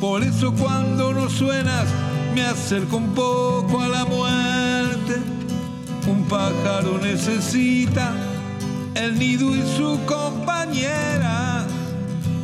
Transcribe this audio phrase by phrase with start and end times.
[0.00, 1.86] Por eso cuando no suenas
[2.32, 5.16] me acerco un poco a la muerte.
[6.06, 8.14] Un pájaro necesita
[8.94, 11.66] el nido y su compañera.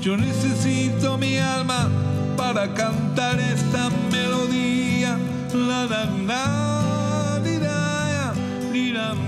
[0.02, 1.88] Yo necesito mi alma
[2.36, 5.16] para cantar esta melodía.
[5.54, 7.40] La, la, la,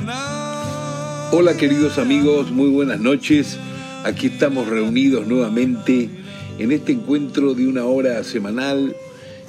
[0.05, 1.29] la.
[1.31, 3.57] Hola queridos amigos, muy buenas noches.
[4.03, 6.26] Aquí estamos reunidos nuevamente
[6.59, 8.97] en este encuentro de una hora semanal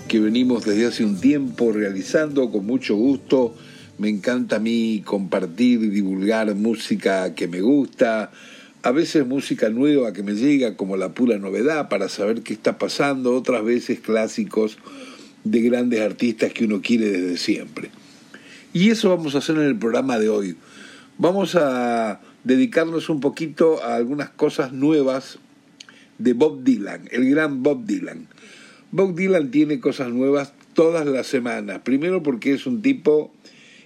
[0.09, 3.55] que venimos desde hace un tiempo realizando con mucho gusto.
[3.97, 8.31] Me encanta a mí compartir y divulgar música que me gusta,
[8.83, 12.77] a veces música nueva que me llega como la pura novedad para saber qué está
[12.77, 14.77] pasando, otras veces clásicos
[15.45, 17.89] de grandes artistas que uno quiere desde siempre.
[18.73, 20.57] Y eso vamos a hacer en el programa de hoy.
[21.17, 25.39] Vamos a dedicarnos un poquito a algunas cosas nuevas
[26.19, 28.27] de Bob Dylan, el gran Bob Dylan.
[28.91, 31.81] Bob Dylan tiene cosas nuevas todas las semanas.
[31.83, 33.33] Primero porque es un tipo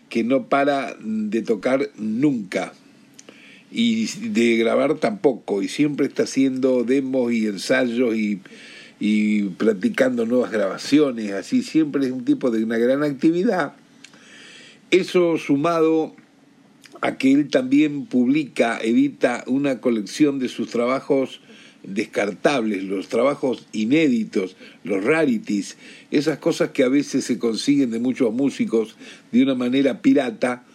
[0.10, 2.74] que no para de tocar nunca
[3.72, 8.42] y de grabar tampoco y siempre está haciendo demos y ensayos y,
[9.00, 13.74] y practicando nuevas grabaciones, así siempre es un tipo de una gran actividad.
[14.92, 16.14] Eso sumado
[17.00, 21.40] a que él también publica, edita una colección de sus trabajos
[21.84, 25.78] descartables, los trabajos inéditos, los rarities,
[26.12, 28.96] esas cosas que a veces se consiguen de muchos músicos
[29.32, 30.66] de una manera pirata,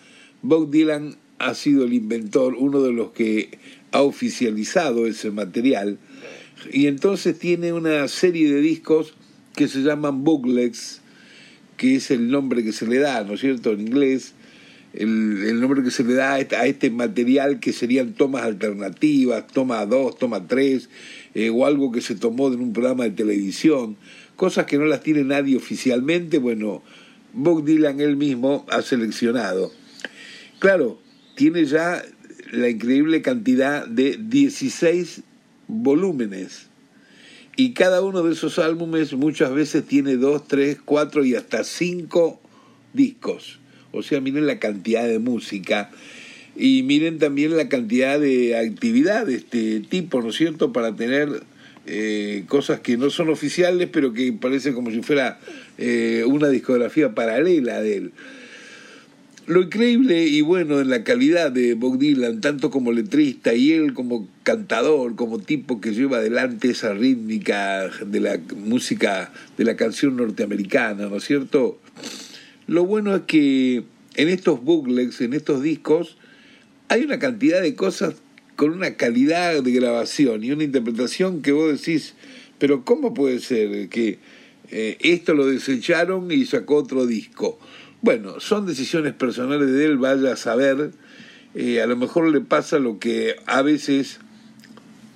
[0.43, 3.59] Bob Dylan ha sido el inventor, uno de los que
[3.93, 5.99] ha oficializado ese material,
[6.72, 9.15] y entonces tiene una serie de discos
[9.55, 11.03] que se llaman booklets,
[11.77, 14.34] que es el nombre que se le da, ¿no es cierto?, en inglés,
[14.97, 20.19] el, nombre que se le da a este material que serían tomas alternativas, toma 2,
[20.19, 20.89] toma 3,
[21.34, 23.97] eh, o algo que se tomó en un programa de televisión,
[24.37, 26.83] cosas que no las tiene nadie oficialmente, bueno,
[27.33, 29.71] Bob Dylan él mismo ha seleccionado.
[30.59, 30.99] Claro,
[31.34, 32.03] tiene ya
[32.51, 35.23] la increíble cantidad de 16
[35.69, 36.69] volúmenes.
[37.57, 42.41] Y cada uno de esos álbumes muchas veces tiene 2, 3, 4 y hasta 5
[42.93, 43.61] discos.
[43.97, 45.91] O sea, miren la cantidad de música
[46.57, 51.43] y miren también la cantidad de actividad de este tipo, ¿no es cierto?, para tener
[51.87, 55.39] eh, cosas que no son oficiales, pero que parece como si fuera
[55.79, 58.12] eh, una discografía paralela de él.
[59.47, 63.95] Lo increíble y bueno en la calidad de Bob Dylan, tanto como letrista y él
[63.95, 70.17] como cantador, como tipo que lleva adelante esa rítmica de la música, de la canción
[70.17, 71.78] norteamericana, ¿no es cierto?
[72.66, 73.84] Lo bueno es que
[74.16, 76.16] en estos booklets, en estos discos,
[76.88, 78.15] hay una cantidad de cosas
[78.56, 82.15] con una calidad de grabación y una interpretación que vos decís,
[82.59, 84.19] pero ¿cómo puede ser que
[84.71, 87.59] eh, esto lo desecharon y sacó otro disco?
[88.03, 90.91] Bueno, son decisiones personales de él, vaya a saber,
[91.54, 94.21] eh, a lo mejor le pasa lo que a veces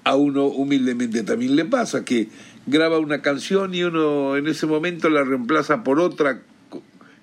[0.05, 2.29] a uno humildemente también le pasa, que
[2.67, 6.43] graba una canción y uno en ese momento la reemplaza por otra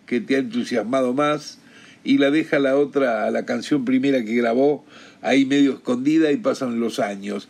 [0.08, 1.60] que te ha entusiasmado más
[2.04, 4.86] y la deja la otra, a la canción primera que grabó,
[5.22, 7.48] ahí medio escondida y pasan los años.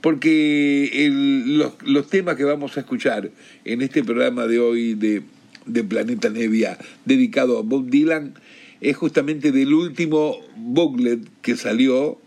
[0.00, 1.08] Porque
[1.46, 3.30] los, los, temas que vamos a escuchar
[3.64, 5.22] en este programa de hoy de,
[5.66, 8.34] de Planeta Nevia, dedicado a Bob Dylan,
[8.80, 12.18] es justamente del último booklet que salió,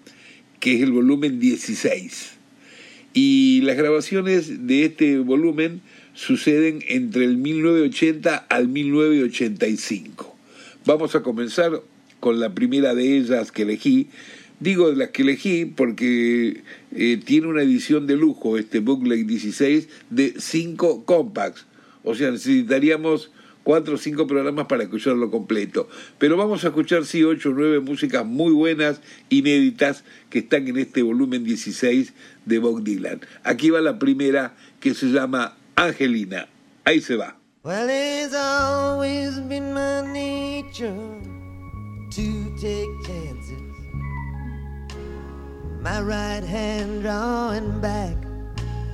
[0.60, 2.34] que es el volumen 16.
[3.14, 5.82] Y las grabaciones de este volumen
[6.22, 10.36] suceden entre el 1980 al 1985.
[10.86, 11.82] Vamos a comenzar
[12.20, 14.08] con la primera de ellas que elegí.
[14.60, 16.62] Digo de las que elegí porque
[16.96, 21.66] eh, tiene una edición de lujo, este Booklet 16, de 5 compacts.
[22.04, 23.32] O sea, necesitaríamos
[23.64, 25.90] cuatro o cinco programas para escucharlo completo.
[26.20, 30.78] Pero vamos a escuchar, sí, ocho o nueve músicas muy buenas, inéditas, que están en
[30.78, 32.14] este volumen 16
[32.46, 33.22] de Bob Dylan.
[33.44, 36.48] Aquí va la primera, que se llama Angelina.
[36.86, 37.36] Ahí se va.
[37.64, 41.22] Well, it's always been my nature
[42.12, 43.72] to take chances.
[45.82, 48.16] My right hand drawing back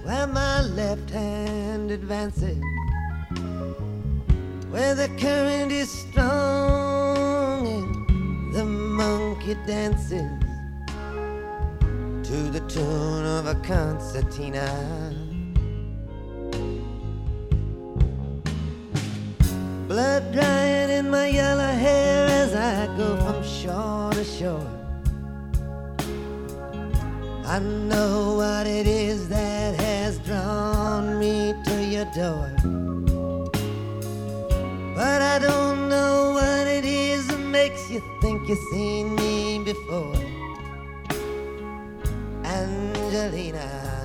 [0.04, 2.62] while my left hand advances
[4.70, 10.30] where the current is strong and the monkey dances
[12.24, 15.27] to the tune of a concertina.
[19.98, 24.72] Blood drying in my yellow hair as I go from shore to shore.
[27.44, 32.48] I know what it is that has drawn me to your door.
[34.94, 40.14] But I don't know what it is that makes you think you've seen me before.
[42.44, 43.97] Angelina.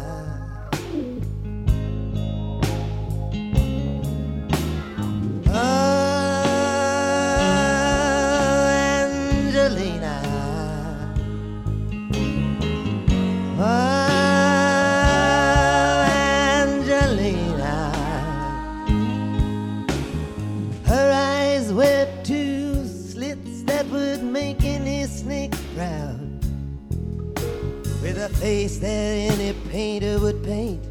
[28.42, 30.82] Face that any painter would paint.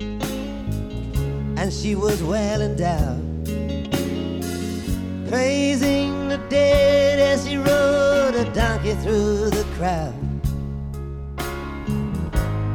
[1.59, 3.45] And she was well endowed.
[5.27, 10.15] Praising the dead as she rode a donkey through the crowd.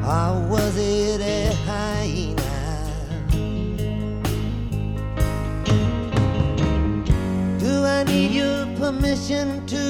[0.04, 2.42] Or was it a hyena?
[7.58, 9.82] Do I need your permission to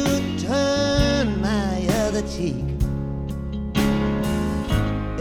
[0.46, 2.75] turn my other cheek?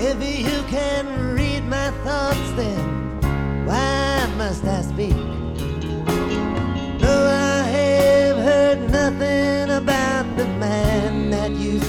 [0.07, 3.19] If you can read my thoughts, then
[3.65, 5.17] why must I speak?
[7.01, 11.79] Though I have heard nothing about the man that you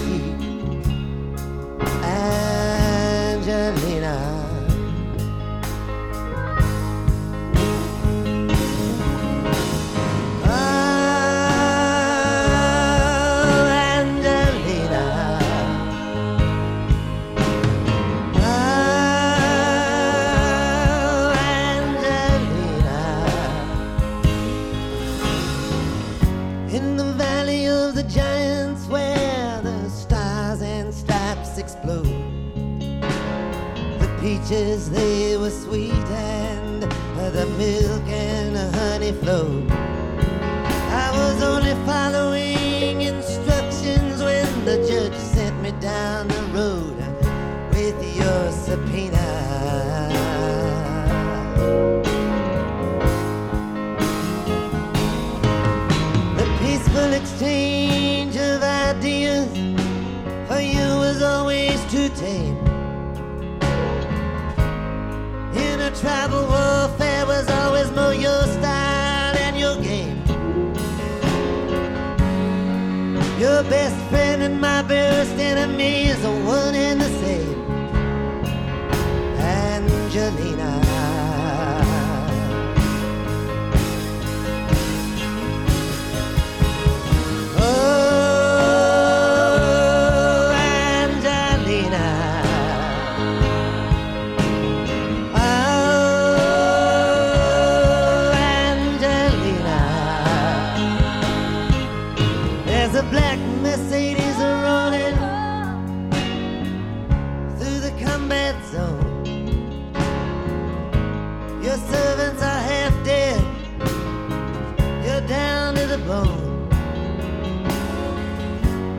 [115.97, 116.69] the bone.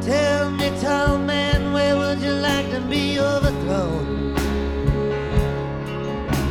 [0.01, 4.35] Tell me, tall man, where would you like to be overthrown?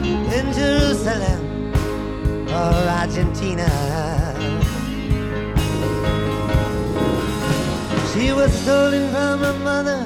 [0.04, 1.72] In Jerusalem
[2.48, 3.68] or Argentina?
[8.12, 10.04] She was stolen from her mother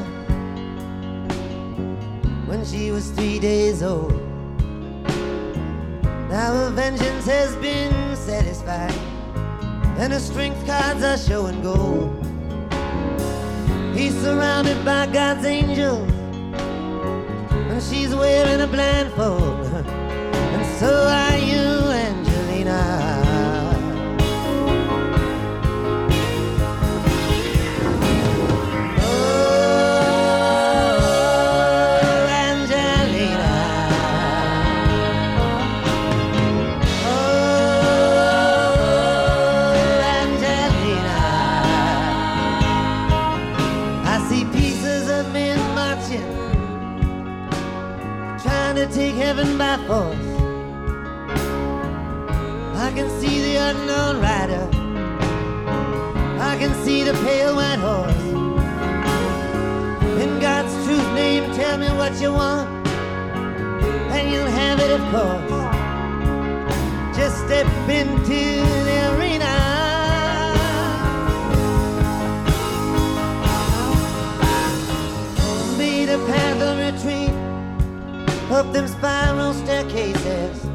[2.46, 4.12] when she was three days old.
[6.30, 8.94] Now her vengeance has been satisfied,
[10.00, 12.08] and her strength cards are showing gold.
[13.94, 16.10] He's surrounded by God's angels,
[17.70, 19.66] and she's wearing a blindfold.
[20.52, 21.66] And so are you,
[22.06, 23.09] Angelina.
[62.10, 62.68] What you want,
[64.10, 65.50] and you'll have it, of course.
[67.16, 68.42] Just step into
[68.88, 69.54] the arena.
[75.78, 77.34] Be the path of retreat
[78.50, 80.66] up them spiral staircases,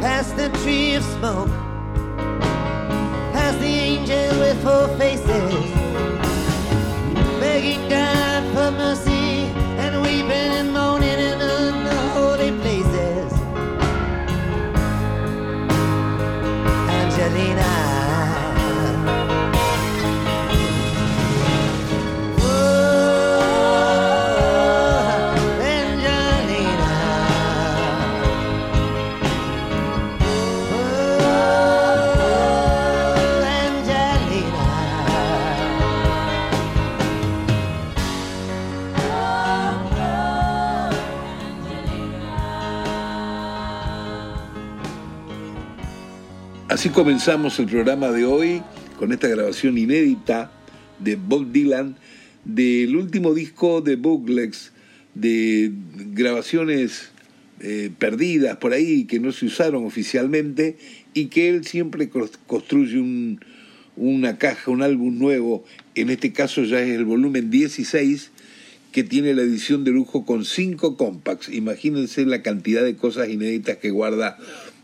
[0.00, 1.50] past the tree of smoke,
[3.34, 5.13] past the angel with four faces,
[46.84, 48.60] Así comenzamos el programa de hoy
[48.98, 50.52] con esta grabación inédita
[50.98, 51.96] de Bob Dylan
[52.44, 54.70] del último disco de Booklegs,
[55.14, 55.72] de
[56.12, 57.08] grabaciones
[57.60, 60.76] eh, perdidas por ahí que no se usaron oficialmente
[61.14, 62.10] y que él siempre
[62.46, 63.40] construye un-
[63.96, 65.64] una caja, un álbum nuevo.
[65.94, 68.30] En este caso ya es el volumen 16
[68.92, 71.48] que tiene la edición de lujo con cinco compacts.
[71.48, 74.36] Imagínense la cantidad de cosas inéditas que guarda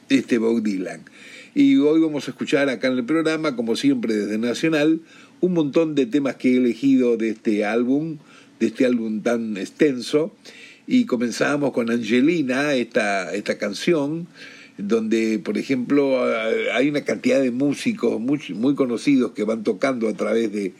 [0.08, 1.02] este Bob Dylan.
[1.54, 5.00] Y hoy vamos a escuchar acá en el programa, como siempre desde Nacional,
[5.40, 8.18] un montón de temas que he elegido de este álbum,
[8.60, 10.32] de este álbum tan extenso.
[10.86, 14.28] Y comenzamos con Angelina, esta, esta canción,
[14.78, 16.22] donde, por ejemplo,
[16.72, 20.74] hay una cantidad de músicos muy, muy conocidos que van tocando a través de,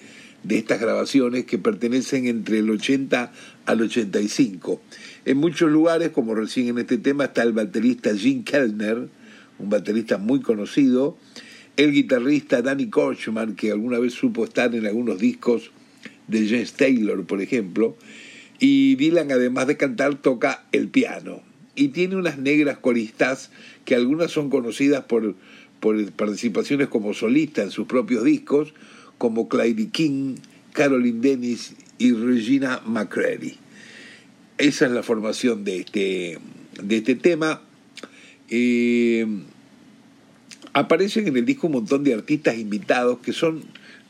[0.44, 3.32] de estas grabaciones que pertenecen entre el 80
[3.66, 4.80] al 85.
[5.24, 9.08] En muchos lugares, como recién en este tema, está el baterista Jim Kellner,
[9.60, 11.16] un baterista muy conocido,
[11.76, 15.70] el guitarrista Danny Korchman, que alguna vez supo estar en algunos discos
[16.28, 17.96] de James Taylor, por ejemplo,
[18.58, 21.42] y Dylan, además de cantar, toca el piano.
[21.74, 23.50] Y tiene unas negras coristas
[23.84, 25.34] que algunas son conocidas por,
[25.80, 28.74] por participaciones como solista en sus propios discos,
[29.16, 30.36] como Clyde King,
[30.72, 33.56] Caroline Dennis y Regina McCready.
[34.58, 36.38] Esa es la formación de este,
[36.82, 37.62] de este tema.
[38.50, 39.26] Eh,
[40.72, 43.62] aparecen en el disco un montón de artistas invitados que son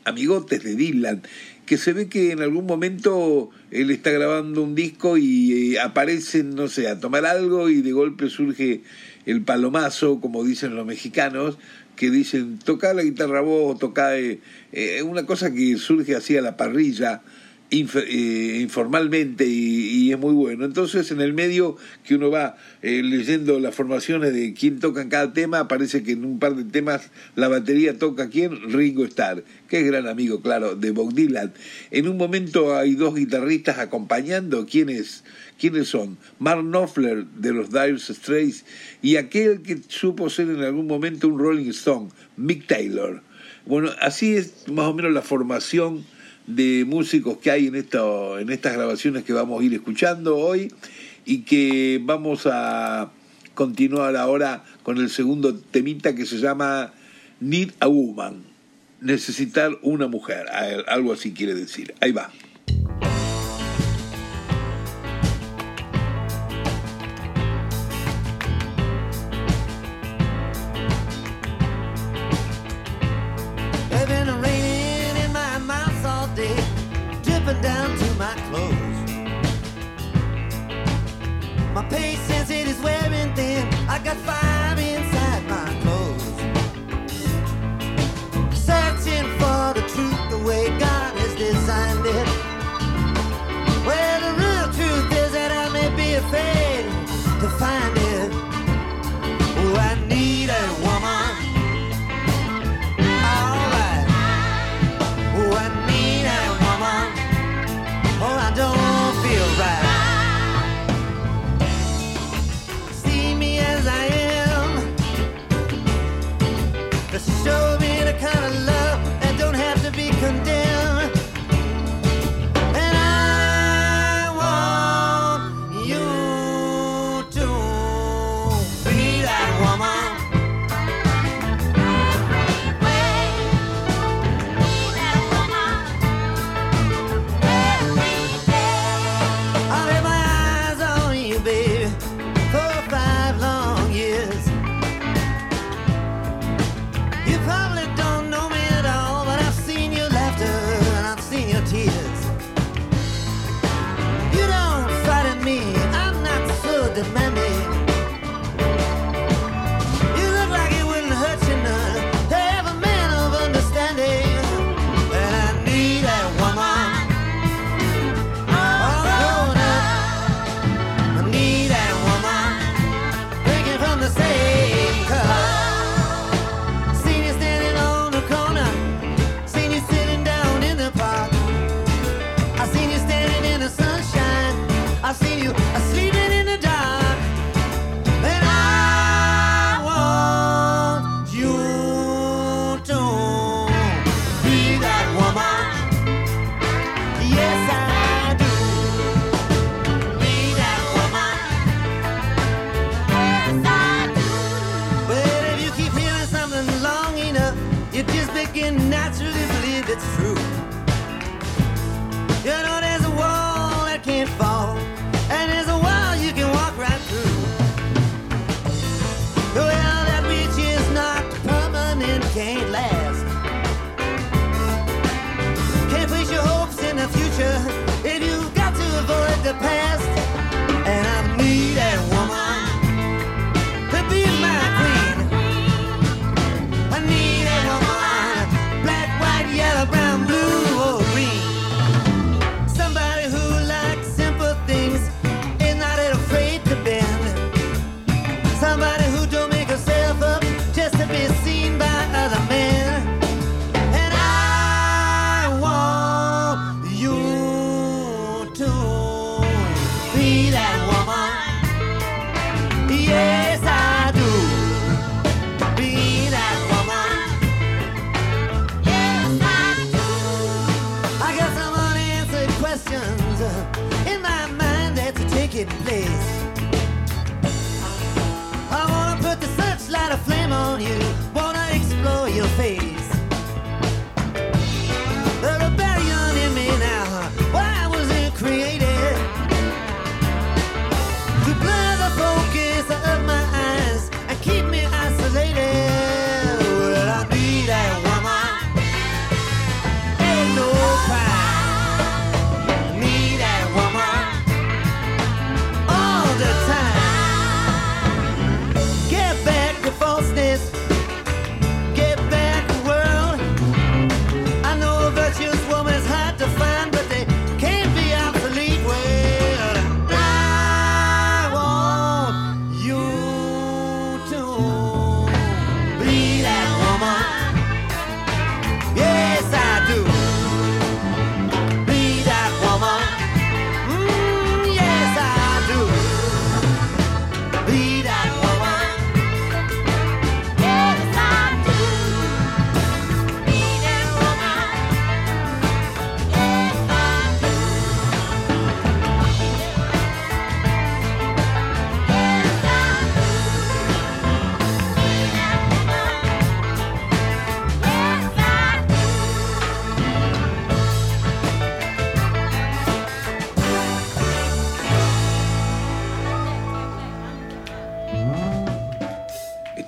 [0.05, 1.21] amigotes de Dylan,
[1.65, 6.55] que se ve que en algún momento él está grabando un disco y eh, aparecen,
[6.55, 8.81] no sé, a tomar algo y de golpe surge
[9.25, 11.57] el palomazo, como dicen los mexicanos,
[11.95, 14.39] que dicen, toca la guitarra vos, toca eh,
[14.71, 17.21] eh, una cosa que surge así a la parrilla,
[17.73, 20.65] eh, informalmente y, es muy bueno.
[20.65, 25.07] Entonces en el medio que uno va eh, leyendo las formaciones de quién toca en
[25.07, 29.45] cada tema, aparece que en un par de temas la batería toca quién, Ringo Starr,
[29.69, 31.53] que es gran amigo, claro, de Bob Dylan.
[31.91, 35.23] En un momento hay dos guitarristas acompañando, ¿quiénes,
[35.57, 36.17] quiénes son?
[36.39, 38.65] Mark Knopfler de los Dire Straits
[39.01, 43.21] y aquel que supo ser en algún momento un Rolling Stone, Mick Taylor.
[43.65, 46.03] Bueno, así es más o menos la formación
[46.47, 50.71] de músicos que hay en, esto, en estas grabaciones que vamos a ir escuchando hoy
[51.25, 53.11] y que vamos a
[53.53, 56.93] continuar ahora con el segundo temita que se llama
[57.39, 58.43] Need a Woman,
[59.01, 60.47] necesitar una mujer,
[60.87, 61.93] algo así quiere decir.
[61.99, 62.31] Ahí va.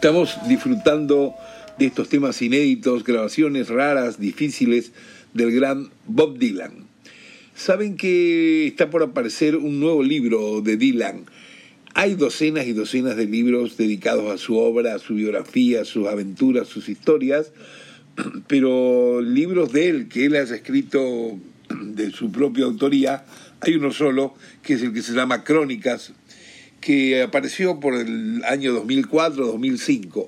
[0.03, 1.33] Estamos disfrutando
[1.79, 4.91] de estos temas inéditos, grabaciones raras, difíciles
[5.33, 6.73] del gran Bob Dylan.
[7.55, 11.23] Saben que está por aparecer un nuevo libro de Dylan.
[11.93, 16.05] Hay docenas y docenas de libros dedicados a su obra, a su biografía, a sus
[16.05, 17.53] aventuras, sus historias,
[18.47, 21.39] pero libros de él que él haya escrito
[21.81, 23.23] de su propia autoría,
[23.61, 26.11] hay uno solo, que es el que se llama Crónicas,
[26.83, 30.27] que apareció por el año 2004-2005.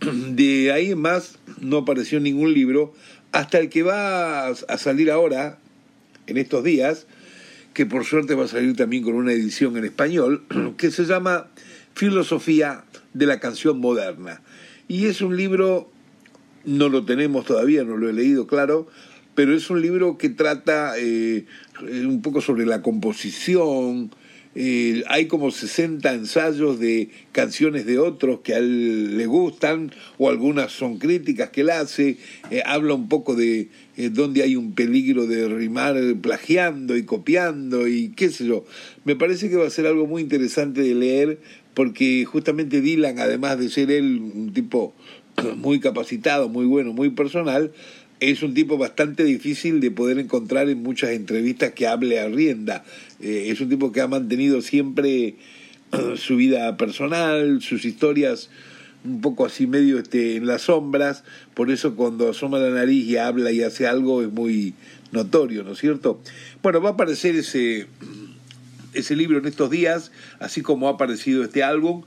[0.34, 2.94] De ahí en más no apareció ningún libro,
[3.32, 5.58] hasta el que va a salir ahora,
[6.26, 7.06] en estos días,
[7.74, 10.44] que por suerte va a salir también con una edición en español,
[10.78, 11.48] que se llama
[11.94, 14.40] Filosofía de la canción moderna.
[14.88, 15.90] Y es un libro,
[16.64, 18.88] no lo tenemos todavía, no lo he leído, claro,
[19.34, 21.44] pero es un libro que trata eh,
[21.80, 24.10] un poco sobre la composición,
[24.54, 30.28] eh, hay como 60 ensayos de canciones de otros que a él le gustan o
[30.28, 32.18] algunas son críticas que él hace,
[32.50, 37.88] eh, habla un poco de eh, dónde hay un peligro de rimar plagiando y copiando
[37.88, 38.66] y qué sé yo.
[39.04, 41.38] Me parece que va a ser algo muy interesante de leer
[41.72, 44.94] porque justamente Dylan, además de ser él un tipo
[45.56, 47.72] muy capacitado, muy bueno, muy personal,
[48.30, 52.84] es un tipo bastante difícil de poder encontrar en muchas entrevistas que hable a rienda.
[53.20, 55.34] Eh, es un tipo que ha mantenido siempre
[56.16, 58.48] su vida personal, sus historias
[59.04, 63.16] un poco así medio este, en las sombras, por eso cuando asoma la nariz y
[63.16, 64.74] habla y hace algo es muy
[65.10, 66.20] notorio, ¿no es cierto?
[66.62, 67.88] Bueno, va a aparecer ese,
[68.94, 72.04] ese libro en estos días, así como ha aparecido este álbum.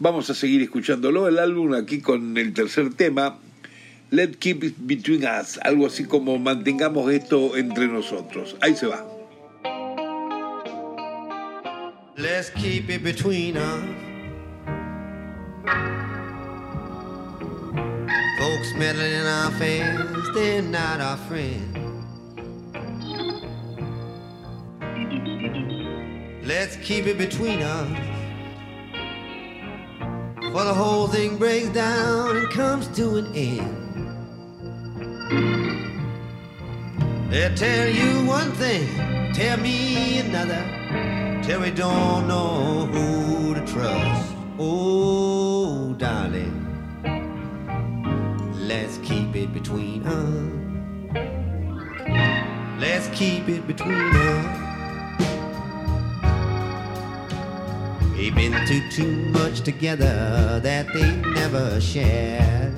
[0.00, 3.38] Vamos a seguir escuchándolo, el álbum aquí con el tercer tema,
[4.14, 8.54] Let's Keep It Between Us, algo así como mantengamos esto entre nosotros.
[8.60, 9.02] Ahí se va.
[12.18, 13.82] Let's keep it between us.
[18.38, 21.78] Folks meddling in our affairs, they're not our friends.
[26.46, 27.88] Let's keep it between us.
[30.52, 33.81] For the whole thing breaks down and comes to an end.
[37.30, 38.86] They'll tell you one thing,
[39.32, 40.62] tell me another,
[41.42, 44.34] till we don't know who to trust.
[44.58, 46.52] Oh, darling,
[48.54, 50.62] let's keep it between us.
[52.78, 54.58] Let's keep it between us.
[58.14, 62.74] They've been through too much together that they never shared.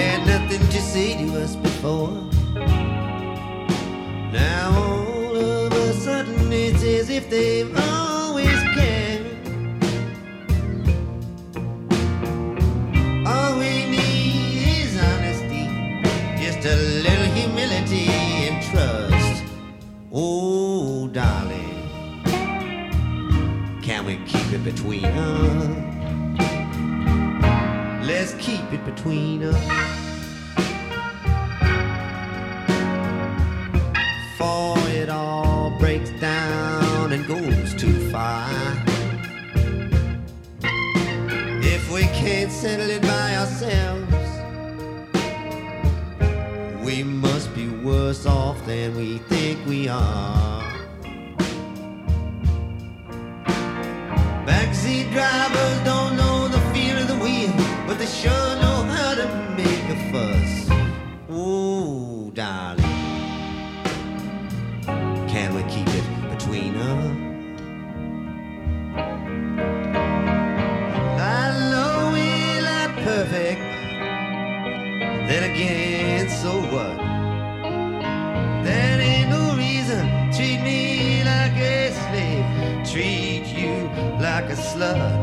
[0.00, 2.10] Had nothing to say to us before.
[4.32, 9.26] Now all of a sudden it's as if they've always cared.
[13.26, 15.64] All we need is honesty,
[16.42, 18.06] just a little humility
[18.48, 19.44] and trust.
[20.12, 22.22] Oh, darling,
[23.82, 25.89] can we keep it between us?
[28.12, 29.54] Let's keep it between us.
[34.36, 38.50] For it all breaks down and goes too far.
[41.62, 44.12] If we can't settle it by ourselves,
[46.84, 50.64] we must be worse off than we think we are.
[54.44, 56.09] Backseat drivers don't
[66.50, 67.16] between us?
[71.20, 73.60] I know we're not perfect.
[75.28, 76.96] Then again, so what?
[78.64, 80.32] That ain't no reason.
[80.32, 82.90] Treat me like a slave.
[82.90, 83.88] Treat you
[84.20, 85.19] like a slut.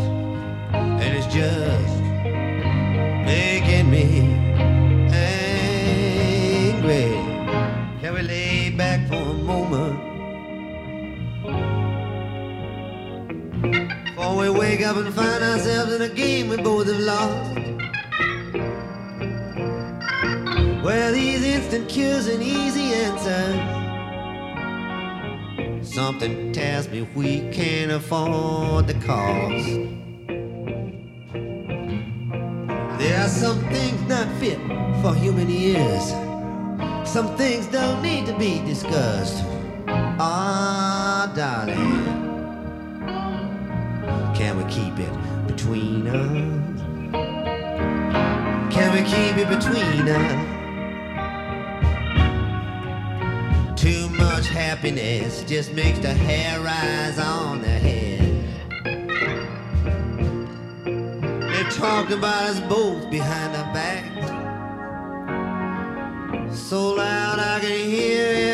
[14.88, 17.60] Up and find ourselves in a game we both have lost.
[20.82, 23.60] Where these instant cures and easy answers.
[25.94, 29.68] Something tells me we can't afford the cost.
[32.98, 34.60] There are some things not fit
[35.02, 36.14] for human ears.
[37.04, 39.44] Some things don't need to be discussed.
[39.90, 42.17] Ah, darling,
[49.58, 50.56] between us?
[53.76, 58.44] Too much happiness just makes the hair rise on the head.
[61.52, 64.28] They talked about us both behind our backs.
[66.60, 68.47] So loud I can hear every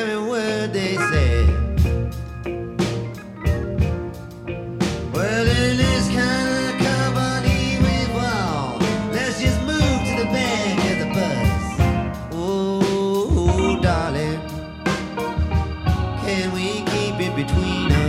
[16.34, 18.03] can we keep it between us?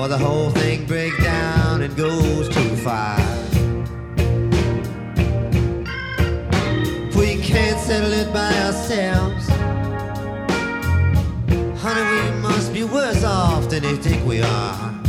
[0.00, 3.18] For the whole thing breaks down and goes too far.
[7.14, 9.46] We can't settle it by ourselves,
[11.82, 14.99] honey, we must be worse off than they think we are.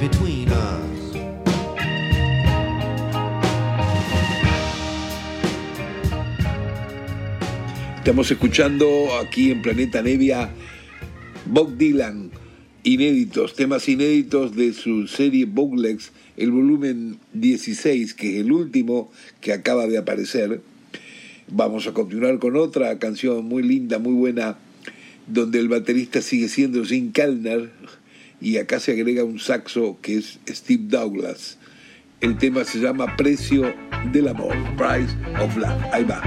[0.00, 0.80] Between us?
[7.98, 10.48] Estamos escuchando aquí en Planeta Nevia
[11.44, 12.30] Bob Dylan,
[12.82, 19.52] inéditos, temas inéditos de su serie Bootlegs, el volumen 16, que es el último que
[19.52, 20.62] acaba de aparecer.
[21.48, 24.56] Vamos a continuar con otra canción muy linda, muy buena,
[25.26, 27.70] donde el baterista sigue siendo Jim Kellner
[28.40, 31.58] y acá se agrega un saxo que es Steve Douglas.
[32.20, 33.74] El tema se llama Precio
[34.12, 35.82] del Amor, Price of Love.
[35.92, 36.22] Ahí va.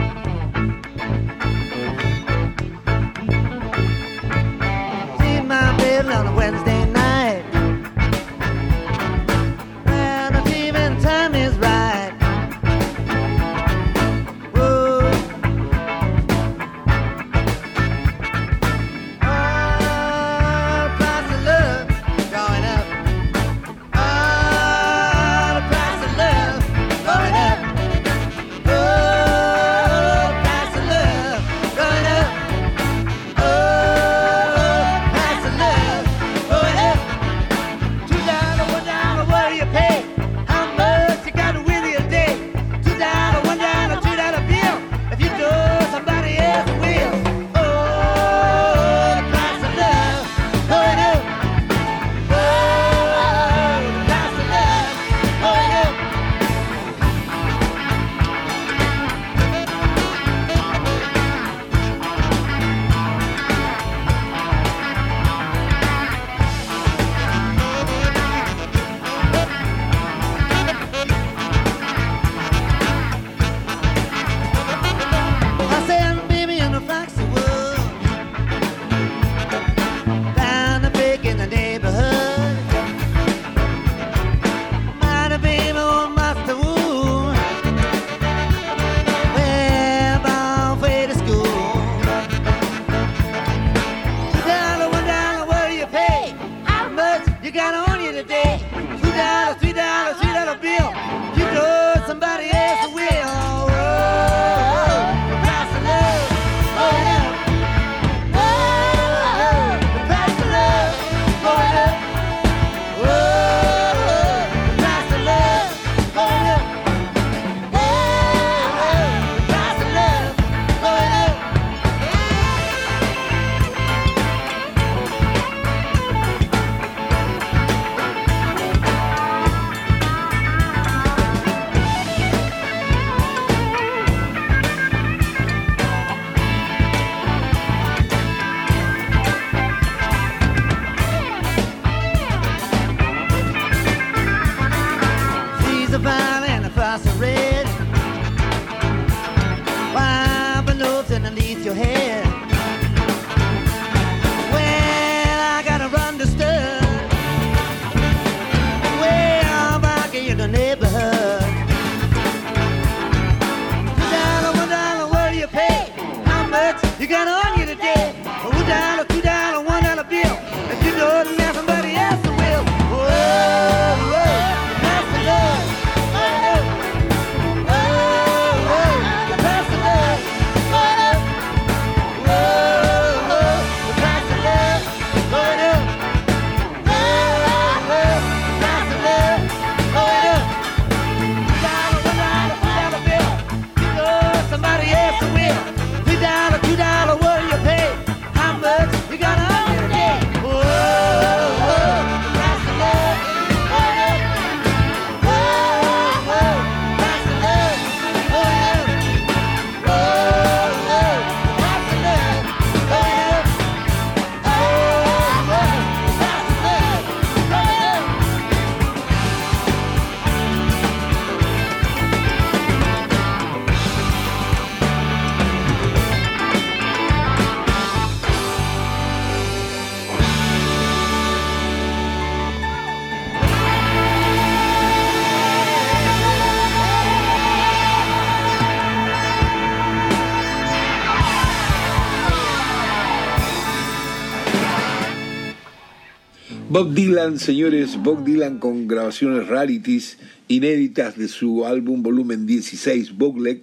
[246.73, 253.61] Bob Dylan, señores, Bob Dylan con grabaciones rarities inéditas de su álbum volumen 16, Bogleg,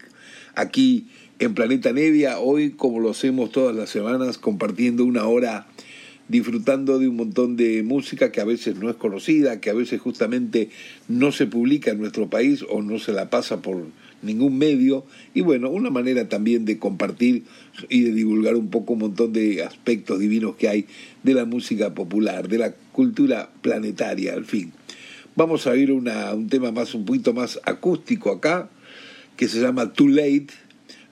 [0.54, 1.08] aquí
[1.40, 5.66] en Planeta Nevia, hoy como lo hacemos todas las semanas, compartiendo una hora,
[6.28, 10.00] disfrutando de un montón de música que a veces no es conocida, que a veces
[10.00, 10.70] justamente
[11.08, 13.86] no se publica en nuestro país o no se la pasa por
[14.22, 15.04] ningún medio.
[15.34, 17.42] Y bueno, una manera también de compartir
[17.88, 20.86] y de divulgar un poco un montón de aspectos divinos que hay
[21.22, 24.72] de la música popular, de la cultura planetaria, al fin.
[25.36, 28.68] Vamos a oír una, un tema más, un poquito más acústico acá,
[29.36, 30.48] que se llama Too Late,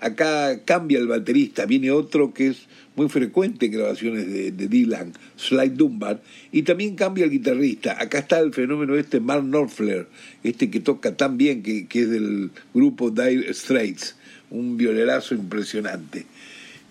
[0.00, 5.74] Acá cambia el baterista, viene otro que es muy frecuente en grabaciones de, Dylan, Slide
[5.74, 8.00] Dunbar, y también cambia el guitarrista.
[8.00, 10.06] Acá está el fenómeno este Mark Knopfler,
[10.44, 14.14] este que toca tan bien, que, es del grupo Dire Straits,
[14.50, 16.26] un violerazo impresionante.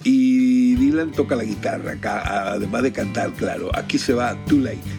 [0.03, 3.69] Y Dylan toca la guitarra, acá, además de cantar, claro.
[3.73, 4.97] Aquí se va Too Late.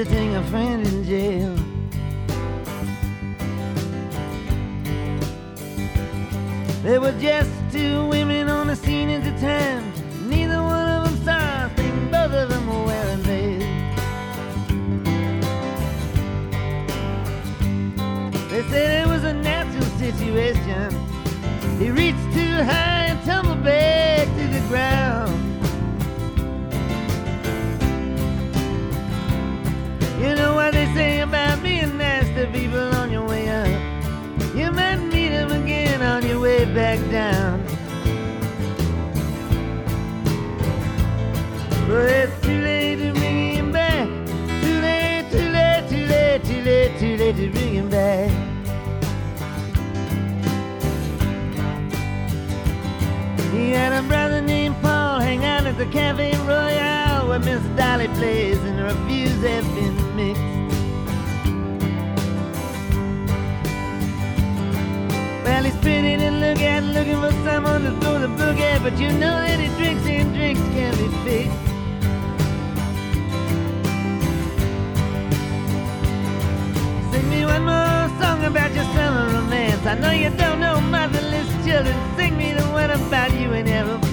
[0.00, 1.54] visiting a friend in jail.
[6.82, 9.89] There were just two women on the scene at the time.
[55.90, 60.40] Cafe Royale where Miss Dolly plays, and the reviews have been mixed.
[65.44, 68.98] Well, he's pretty to look at, looking for someone to throw the book at, but
[69.00, 71.58] you know that he drinks and drinks can be fixed.
[77.12, 79.84] Sing me one more song about your summer romance.
[79.86, 81.96] I know you don't know motherless children.
[82.16, 84.09] Sing me the one about you and aeroplanes.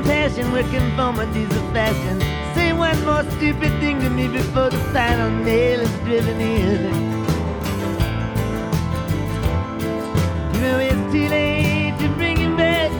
[0.00, 2.18] Compassion where conformities are fashion,
[2.54, 6.84] say one more stupid thing to me before the final nail is driven in.
[10.54, 12.90] You know it's too late to bring him back.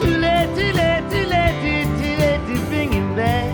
[0.00, 3.50] Too late, too late, too late, too, too late to bring him back.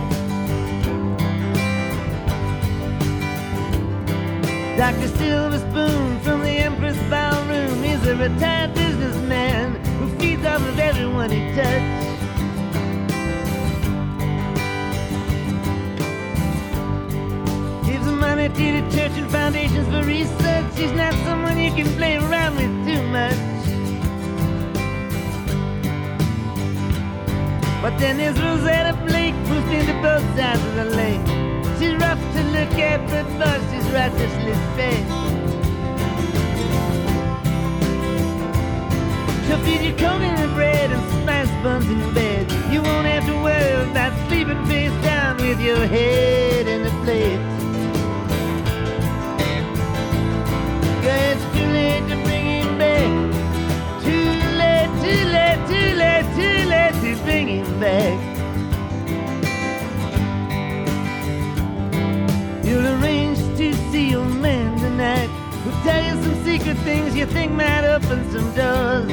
[4.77, 5.09] Dr.
[5.17, 11.31] Silver Spoon from the Empress Ballroom is a retired businessman who feeds off of everyone
[11.31, 12.08] he touches.
[18.39, 20.79] Money to church and foundations for research.
[20.79, 23.35] He's not someone you can play around with too much.
[27.83, 31.27] But then there's Rosetta Blake, who's been to both sides of the lake.
[31.81, 35.03] She's rough to look at, but but she's righteously fair.
[39.47, 42.53] She'll feed you coconut bread and spice buns in bed.
[42.73, 47.58] You won't have to worry about sleeping face down with your head in the plate.
[57.19, 58.19] Too late to bring him back.
[62.65, 65.31] You'll arrange to see your man tonight.
[65.65, 69.11] He'll tell you some secret things you think might open some doors.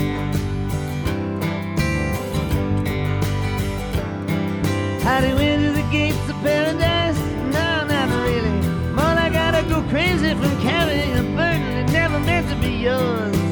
[5.03, 7.20] How do enter the gates of paradise?
[7.53, 8.49] No, not really.
[8.89, 12.74] More like I gotta go crazy from carrying a burden that never meant to be
[12.74, 13.44] yours.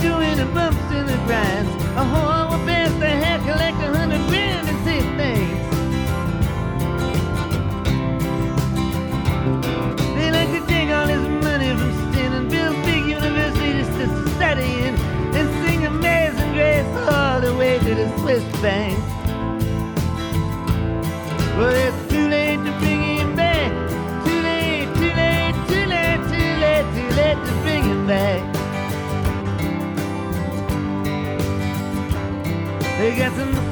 [0.00, 1.70] Doing the bumps and the grinds.
[1.96, 5.66] A whore will best the head, collect a hundred grand and say thanks.
[10.16, 14.72] They like to take all his money from sin and build big universities to study
[14.86, 14.94] in
[15.36, 19.17] and sing amazing grace all the way to the Swiss bank.
[33.18, 33.67] Get them.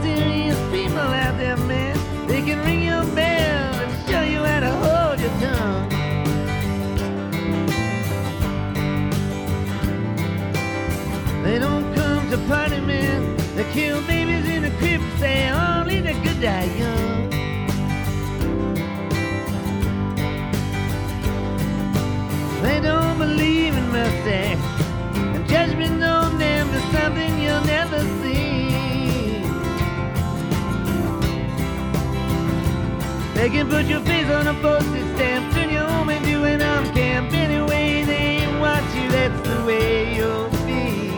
[33.47, 36.93] They can put your face on a postage stamp, turn you home into an arm
[36.93, 41.11] camp any way they want you, that's the way you'll be.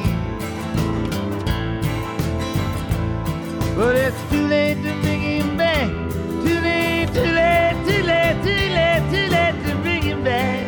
[3.74, 5.88] But it's too late to bring him back.
[6.44, 10.66] Too late, too late, too late, too late, too late to bring him back.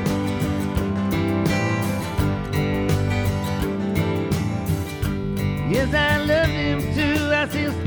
[5.70, 7.34] Yes, I love him too.
[7.34, 7.79] I still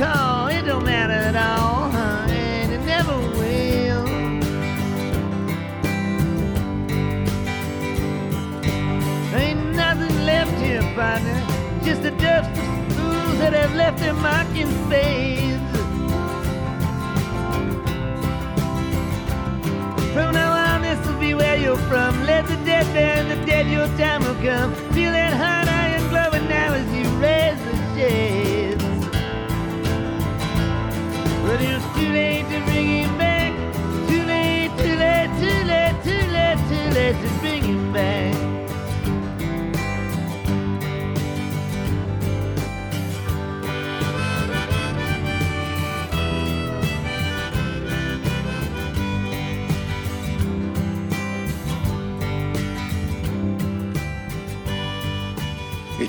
[0.00, 0.52] I.
[0.58, 2.26] It don't matter at all, huh?
[2.28, 4.06] and it never will.
[9.34, 11.40] Ain't nothing left here, partner.
[11.82, 15.62] Just the dust of fools that have left their mark in spades.
[20.12, 22.12] From now on, this will be where you're from.
[22.24, 22.75] Let the dead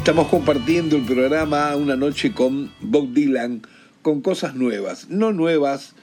[0.08, 3.64] Estamos compartiendo el programa Una noche con Bob Dylan,
[4.02, 5.10] con cosas nuevas.
[5.10, 5.96] No nuevas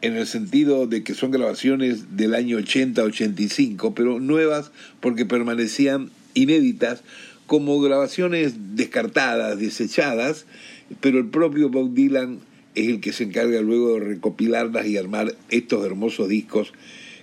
[0.00, 7.04] en el sentido de que son grabaciones del año 80-85, pero nuevas porque permanecían inéditas
[7.46, 10.44] como grabaciones descartadas, desechadas,
[11.00, 12.40] pero el propio Bob Dylan
[12.74, 16.72] es el que se encarga luego de recopilarlas y armar estos hermosos discos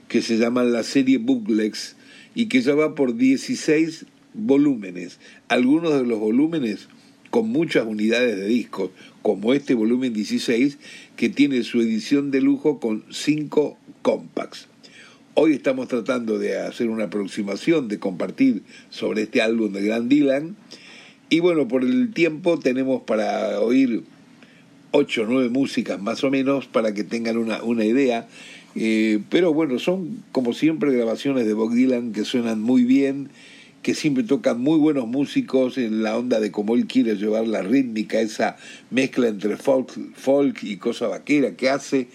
[0.08, 1.98] que se llaman la serie Booklegs
[2.34, 5.20] y que ya va por 16 volúmenes.
[5.48, 6.88] Algunos de los volúmenes
[7.30, 10.78] con muchas unidades de discos, como este volumen 16,
[11.16, 14.68] que tiene su edición de lujo con 5 compacts.
[15.36, 20.56] Hoy estamos tratando de hacer una aproximación, de compartir sobre este álbum de Grand Dylan.
[21.30, 24.04] Y bueno, por el tiempo tenemos para oír
[24.92, 28.28] 8 o 9 músicas más o menos para que tengan una, una idea.
[28.76, 33.30] Eh, pero bueno, son como siempre grabaciones de Bob Dylan que suenan muy bien
[33.82, 37.62] que siempre tocan muy buenos músicos en la onda de cómo él quiere llevar la
[37.62, 38.58] rítmica, esa
[38.90, 42.08] mezcla entre folk, folk y cosa vaquera que hace.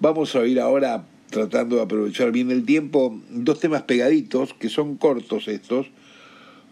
[0.00, 4.96] Vamos a oír ahora, tratando de aprovechar bien el tiempo, dos temas pegaditos, que son
[4.96, 5.86] cortos estos,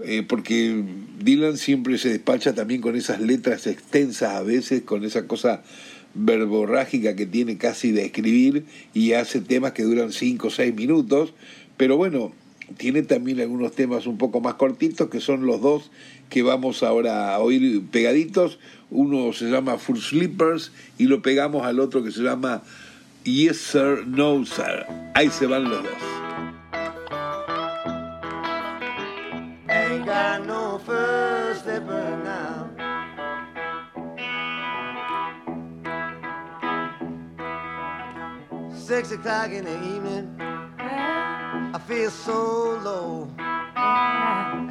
[0.04, 0.84] eh, porque
[1.22, 5.62] Dylan siempre se despacha también con esas letras extensas a veces, con esa cosa
[6.14, 8.64] verborrágica que tiene casi de escribir
[8.94, 11.32] y hace temas que duran cinco o seis minutos,
[11.76, 12.32] pero bueno,
[12.76, 15.90] tiene también algunos temas un poco más cortitos, que son los dos
[16.28, 18.58] que vamos ahora a oír pegaditos.
[18.90, 22.62] Uno se llama Full Slippers y lo pegamos al otro que se llama
[23.24, 24.86] Yes Sir, No Sir.
[25.14, 25.92] Ahí se van los dos.
[38.86, 40.38] Six o'clock in the evening,
[41.76, 43.28] I feel so low.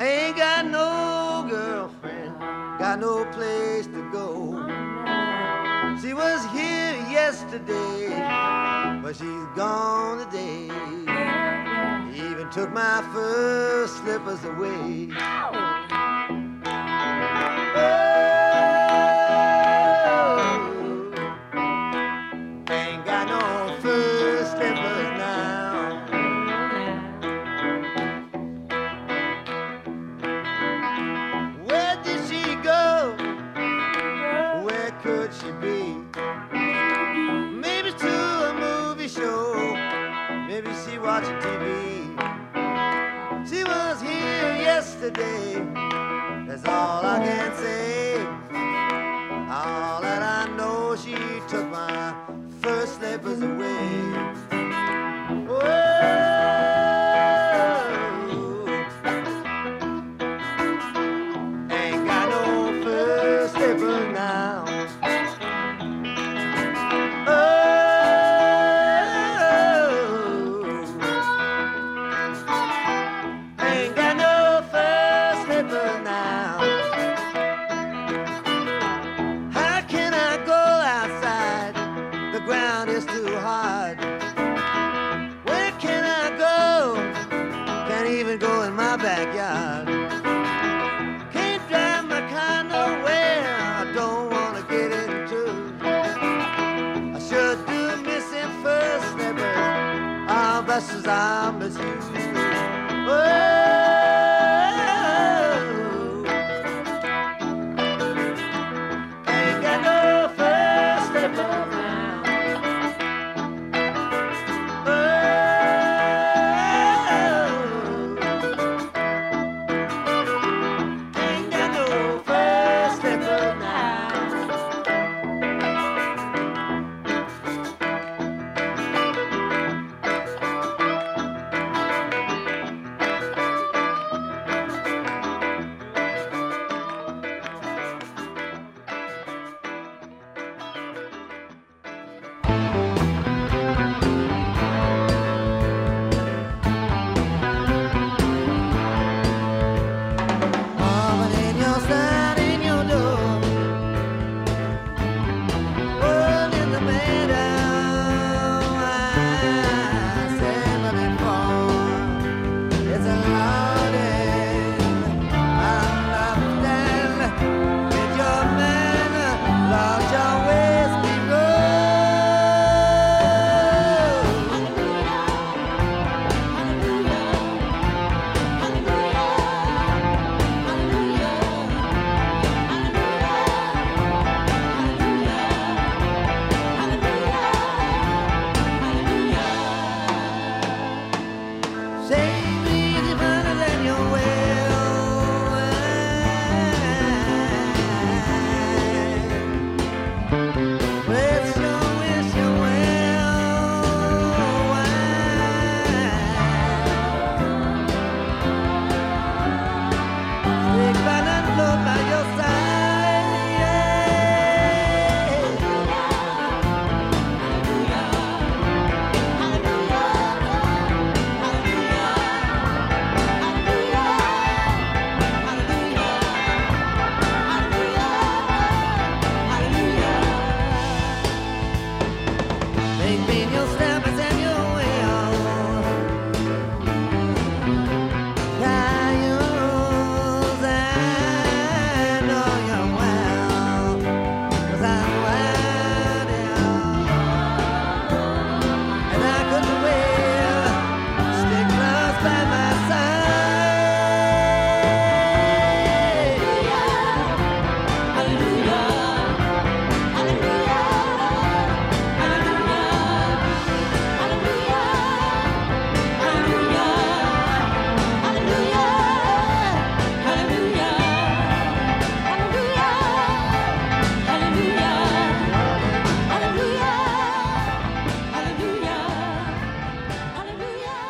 [0.03, 2.35] Ain't got no girlfriend,
[2.79, 4.65] got no place to go.
[6.01, 8.09] She was here yesterday,
[9.03, 10.63] but she's gone today.
[12.15, 15.09] Even took my first slippers away.
[45.13, 48.04] That's all I can say.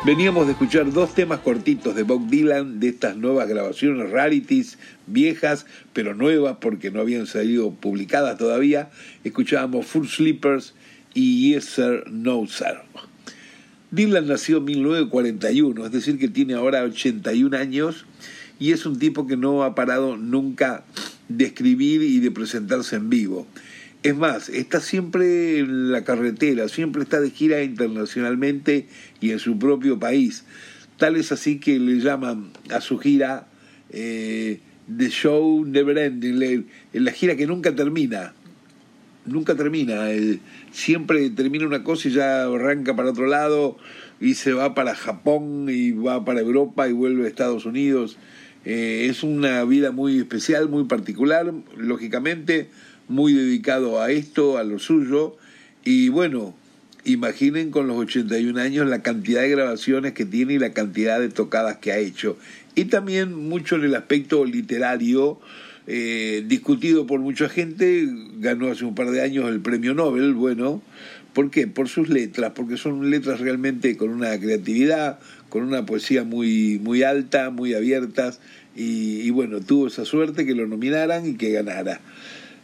[0.06, 4.78] Veníamos de escuchar dos temas cortitos de Bob Dylan de estas nuevas grabaciones rarities,
[5.08, 8.88] viejas, pero nuevas porque no habían salido publicadas todavía.
[9.24, 10.74] Escuchábamos Full Sleepers
[11.12, 12.76] y Yes Sir, No Sir.
[13.90, 18.06] Dylan nació en 1941, es decir, que tiene ahora 81 años
[18.60, 20.84] y es un tipo que no ha parado nunca
[21.28, 23.48] de escribir y de presentarse en vivo.
[24.06, 28.86] Es más, está siempre en la carretera, siempre está de gira internacionalmente
[29.20, 30.44] y en su propio país.
[30.96, 33.48] Tal es así que le llaman a su gira
[33.90, 34.60] eh,
[34.96, 38.32] The Show Never Ending, la gira que nunca termina.
[39.24, 40.38] Nunca termina, eh,
[40.70, 43.76] siempre termina una cosa y ya arranca para otro lado
[44.20, 48.18] y se va para Japón y va para Europa y vuelve a Estados Unidos.
[48.64, 52.68] Eh, es una vida muy especial, muy particular, lógicamente,
[53.08, 55.36] muy dedicado a esto, a lo suyo.
[55.84, 56.54] Y bueno,
[57.04, 61.28] imaginen con los 81 años la cantidad de grabaciones que tiene y la cantidad de
[61.28, 62.36] tocadas que ha hecho.
[62.74, 65.40] Y también mucho en el aspecto literario,
[65.86, 70.82] eh, discutido por mucha gente, ganó hace un par de años el premio Nobel, bueno,
[71.32, 71.68] ¿por qué?
[71.68, 77.02] Por sus letras, porque son letras realmente con una creatividad, con una poesía muy, muy
[77.02, 78.40] alta, muy abiertas,
[78.74, 82.00] y, y bueno, tuvo esa suerte que lo nominaran y que ganara.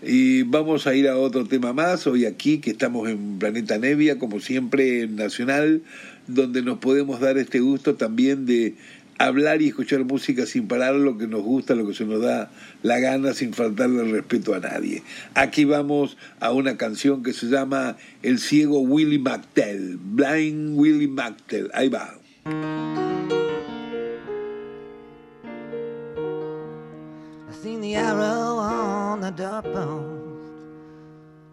[0.04, 4.18] Y vamos a ir a otro tema más, hoy aquí que estamos en Planeta Nevia,
[4.18, 5.82] como siempre en Nacional,
[6.26, 8.74] donde nos podemos dar este gusto también de
[9.18, 12.50] hablar y escuchar música sin parar lo que nos gusta, lo que se nos da
[12.82, 15.04] la gana, sin faltarle respeto a nadie.
[15.34, 21.70] Aquí vamos a una canción que se llama El ciego Willie McTell, Blind Willie McTell,
[21.74, 22.18] ahí va.
[27.48, 28.41] I seen the arrow
[29.38, 29.62] murder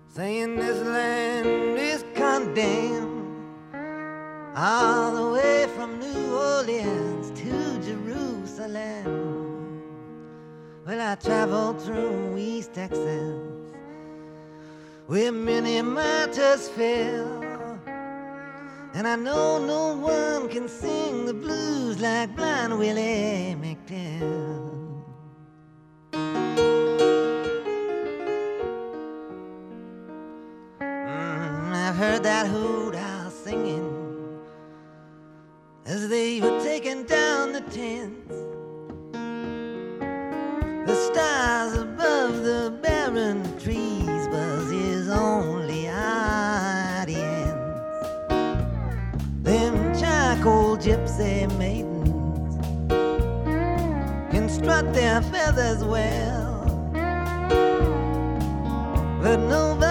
[0.09, 3.55] saying this land is condemned
[4.55, 9.05] all the way from New Orleans to Jerusalem.
[10.85, 13.73] Well, I traveled through East Texas
[15.07, 17.45] where many martyrs fell.
[18.95, 24.78] And I know no one can sing the blues like Blind Willie McDowell.
[32.19, 34.39] Heard that hoot owl singing
[35.85, 38.35] as they were taking down the tents.
[40.85, 47.19] The stars above the barren trees was his only audience.
[49.43, 52.55] Them charcoal gypsy maidens
[54.31, 56.91] can strut their feathers well,
[59.21, 59.88] but nobody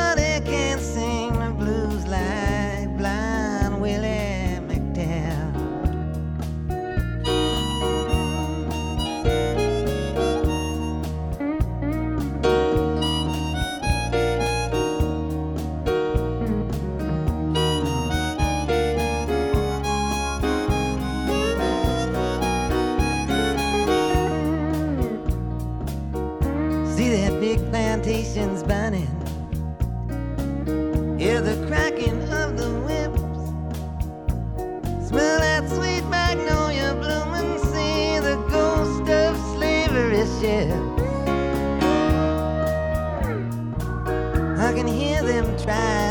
[28.38, 29.08] plantations burning.
[31.18, 33.20] Hear the cracking of the whips.
[35.08, 37.58] Smell that sweet magnolia blooming.
[37.58, 40.72] See the ghost of slavery ships.
[44.60, 46.07] I can hear them tribes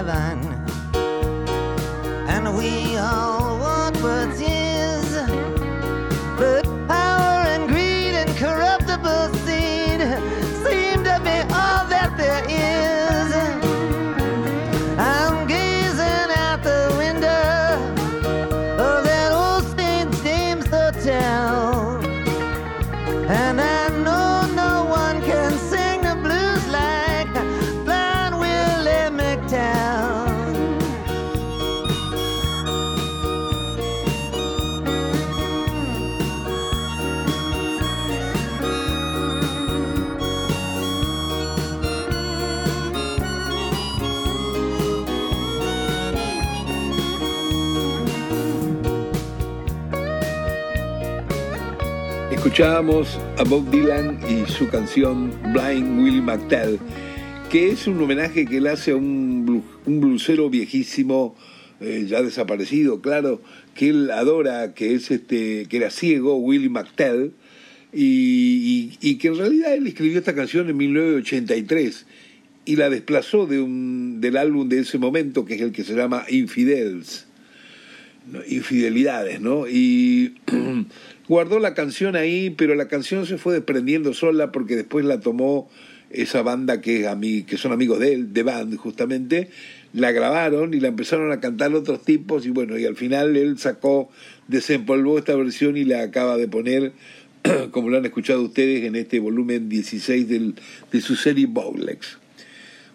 [0.00, 0.49] heaven,
[52.50, 56.80] Escuchábamos a Bob Dylan y su canción Blind Willie McTell,
[57.48, 61.36] que es un homenaje que él hace a un, un blusero viejísimo,
[61.80, 63.40] eh, ya desaparecido, claro,
[63.72, 67.30] que él adora, que es este, que era ciego, Willie McTell,
[67.92, 72.04] y, que en realidad él escribió esta canción en 1983
[72.64, 75.94] y la desplazó de un, del álbum de ese momento, que es el que se
[75.94, 77.28] llama Infidels.
[78.48, 79.68] infidelidades, ¿no?
[79.68, 80.34] Y
[81.30, 85.70] guardó la canción ahí, pero la canción se fue desprendiendo sola porque después la tomó
[86.10, 89.48] esa banda que, es ami- que son amigos de él, de Band justamente,
[89.92, 93.58] la grabaron y la empezaron a cantar otros tipos y bueno, y al final él
[93.58, 94.10] sacó,
[94.48, 96.94] desempolvó esta versión y la acaba de poner,
[97.70, 100.56] como lo han escuchado ustedes, en este volumen 16 del,
[100.90, 102.18] de su serie Bowlex.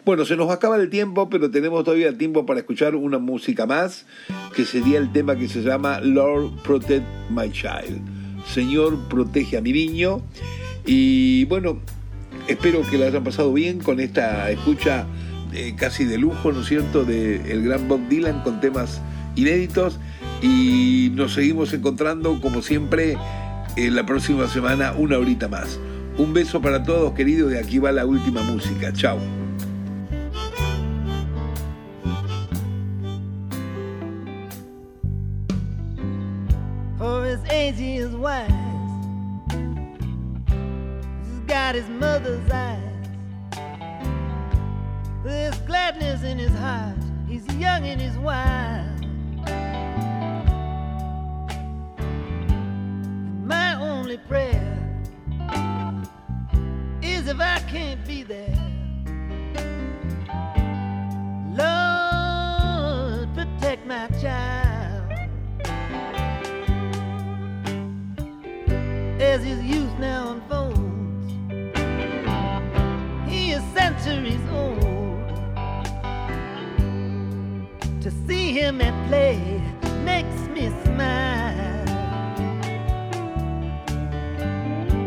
[0.03, 4.05] Bueno, se nos acaba el tiempo, pero tenemos todavía tiempo para escuchar una música más,
[4.53, 8.14] que sería el tema que se llama Lord Protect My Child.
[8.53, 10.21] Señor, protege a mi niño.
[10.85, 11.79] Y bueno,
[12.47, 15.05] espero que la hayan pasado bien con esta escucha
[15.53, 19.01] eh, casi de lujo, ¿no es cierto?, de el gran Bob Dylan con temas
[19.35, 19.99] inéditos
[20.41, 23.17] y nos seguimos encontrando como siempre
[23.75, 25.79] en la próxima semana una horita más.
[26.17, 28.93] Un beso para todos queridos y aquí va la última música.
[28.93, 29.19] Chao.
[38.25, 38.51] Wise.
[41.25, 42.79] He's got his mother's eyes.
[45.23, 46.97] There's gladness in his heart.
[47.27, 49.05] He's young and he's wild.
[53.45, 54.71] My only prayer
[57.03, 58.57] is if I can't be there.
[61.61, 64.64] Lord, protect my child.
[69.35, 70.79] As his youth now unfolds,
[73.29, 75.27] he is centuries old.
[78.01, 79.61] To see him at play
[80.05, 81.85] makes me smile.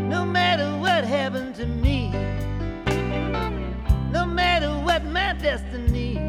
[0.07, 2.11] No matter what happened to me,
[4.11, 6.19] no matter what my destiny,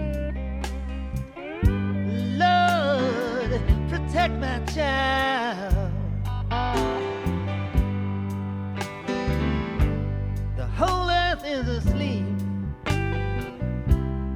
[2.38, 5.89] Lord, protect my child.
[11.41, 12.26] Whole is asleep.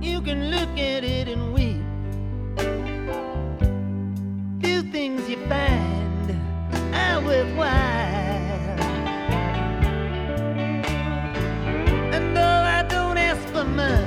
[0.01, 1.83] You can look at it and weep.
[4.63, 6.31] Few things you find
[6.95, 7.71] are worthwhile.
[12.15, 14.07] And though I don't ask for much,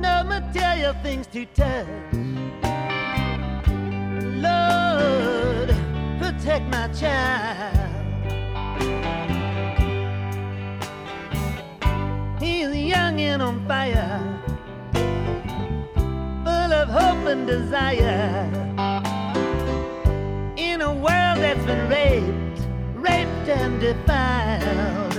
[0.00, 1.86] no material things to touch.
[4.46, 5.74] Lord,
[6.20, 7.73] protect my child.
[12.94, 14.20] Young and on fire,
[16.44, 18.50] full of hope and desire.
[20.56, 22.60] In a world that's been raped,
[23.06, 25.18] raped and defiled.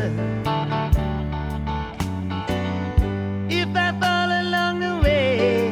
[3.62, 5.72] If I fall along the way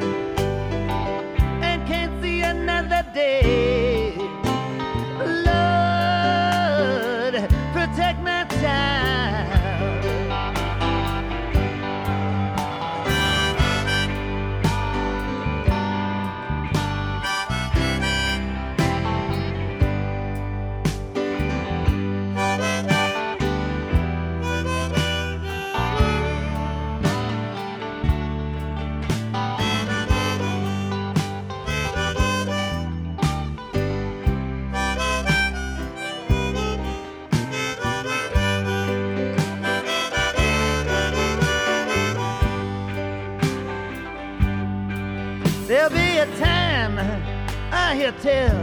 [1.68, 3.43] and can't see another day,
[48.04, 48.63] you tell.